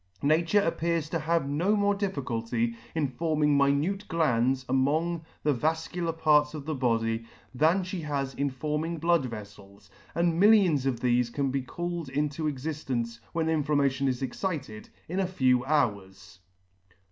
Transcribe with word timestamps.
Nature 0.23 0.61
appears 0.61 1.07
to 1.09 1.19
have 1.19 1.47
no 1.47 1.75
more 1.75 1.93
difficulty 1.93 2.75
in 2.95 3.07
forming 3.07 3.55
minute 3.55 4.07
glands 4.07 4.65
among 4.67 5.23
the 5.43 5.53
vafcular 5.53 6.11
parts 6.11 6.55
of 6.55 6.65
the 6.65 6.73
body, 6.73 7.23
than 7.53 7.83
fhe 7.83 8.01
has 8.01 8.33
in 8.33 8.49
forming 8.49 8.97
blood 8.97 9.29
veffels, 9.29 9.91
and 10.15 10.39
millions 10.39 10.87
of 10.87 11.01
thefe 11.01 11.31
can 11.31 11.51
be 11.51 11.61
called 11.61 12.09
into 12.09 12.49
exidence, 12.49 13.19
when 13.31 13.47
indammation 13.47 14.07
is 14.07 14.23
excited, 14.23 14.89
in 15.07 15.19
a 15.19 15.27
few 15.27 15.63
hours*. 15.65 16.39